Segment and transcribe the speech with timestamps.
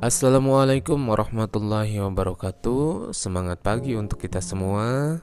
[0.00, 3.12] Assalamualaikum warahmatullahi wabarakatuh.
[3.12, 5.20] Semangat pagi untuk kita semua.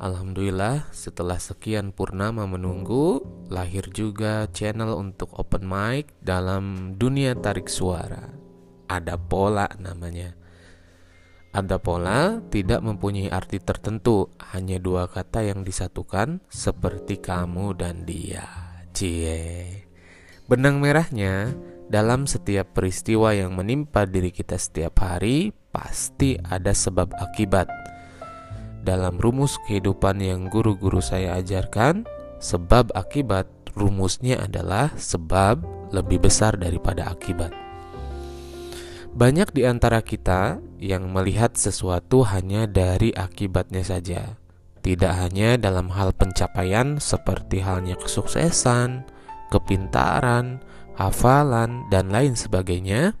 [0.00, 3.20] Alhamdulillah setelah sekian purnama menunggu
[3.52, 8.32] Lahir juga channel untuk open mic dalam dunia tarik suara.
[8.88, 10.32] Ada pola namanya.
[11.52, 18.48] Ada pola tidak mempunyai arti tertentu Hanya dua kata yang disatukan Seperti kamu dan dia.
[18.96, 19.84] Cie.
[20.48, 21.52] Benang merahnya
[21.88, 27.68] dalam setiap peristiwa yang menimpa diri kita setiap hari, pasti ada sebab akibat.
[28.84, 32.04] Dalam rumus kehidupan yang guru-guru saya ajarkan,
[32.40, 37.52] sebab akibat rumusnya adalah sebab lebih besar daripada akibat.
[39.14, 44.36] Banyak di antara kita yang melihat sesuatu hanya dari akibatnya saja,
[44.82, 49.06] tidak hanya dalam hal pencapaian seperti halnya kesuksesan,
[49.54, 50.58] kepintaran,
[50.94, 53.14] hafalan, dan lain sebagainya,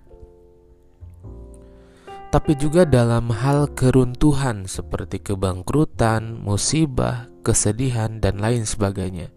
[2.34, 9.30] tapi juga dalam hal keruntuhan seperti kebangkrutan, musibah, kesedihan, dan lain sebagainya.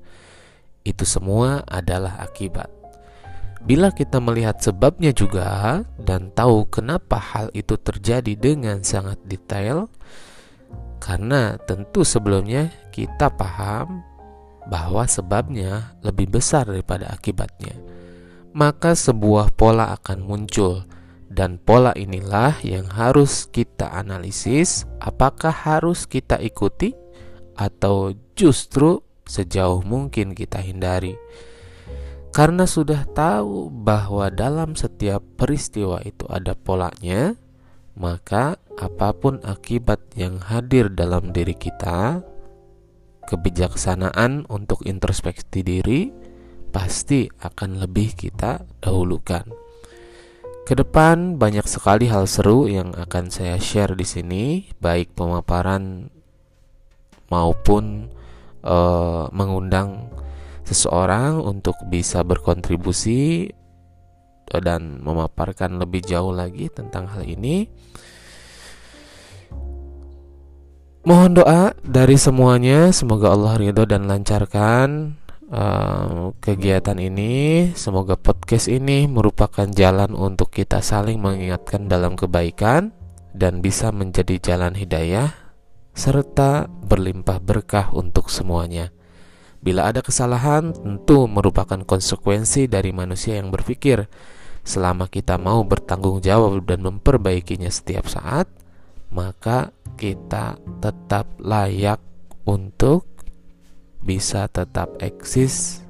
[0.81, 2.73] Itu semua adalah akibat.
[3.61, 9.93] Bila kita melihat sebabnya juga dan tahu kenapa hal itu terjadi dengan sangat detail,
[10.97, 14.01] karena tentu sebelumnya kita paham
[14.73, 17.86] bahwa sebabnya lebih besar daripada akibatnya
[18.51, 20.85] maka sebuah pola akan muncul,
[21.27, 24.87] dan pola inilah yang harus kita analisis.
[25.03, 26.95] Apakah harus kita ikuti,
[27.57, 31.19] atau justru sejauh mungkin kita hindari?
[32.35, 37.33] Karena sudah tahu bahwa dalam setiap peristiwa itu ada polanya,
[37.97, 42.21] maka apa pun akibat yang hadir dalam diri kita,
[43.25, 46.13] kebijaksanaan untuk introspeksi diri
[46.69, 49.47] pasti akan lebih kita dahulukan.
[50.67, 54.43] Ke depan banyak sekali hal seru yang akan saya share di sini,
[54.83, 56.11] baik pemaparan
[57.31, 58.11] maupun
[58.67, 60.11] uh, mengundang
[60.67, 63.47] seseorang untuk bisa berkontribusi
[64.51, 67.67] dan memaparkan lebih jauh lagi tentang hal ini.
[71.07, 75.15] Mohon doa dari semuanya, semoga Allah ridho dan lancarkan
[75.51, 77.71] uh, kegiatan ini.
[77.73, 82.91] Semoga podcast ini merupakan jalan untuk kita saling mengingatkan dalam kebaikan
[83.31, 85.33] dan bisa menjadi jalan hidayah
[85.97, 88.93] serta berlimpah berkah untuk semuanya.
[89.57, 94.05] Bila ada kesalahan, tentu merupakan konsekuensi dari manusia yang berpikir.
[94.61, 98.45] Selama kita mau bertanggung jawab dan memperbaikinya setiap saat,
[99.09, 101.97] maka kita tetap layak
[102.45, 103.16] untuk
[104.07, 105.83] bisa tetap eksis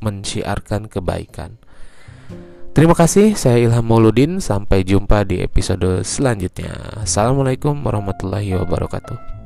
[0.00, 1.60] mensiarkan kebaikan.
[2.72, 4.40] Terima kasih, saya Ilham Mauludin.
[4.40, 6.72] Sampai jumpa di episode selanjutnya.
[7.02, 9.37] Assalamualaikum warahmatullahi wabarakatuh.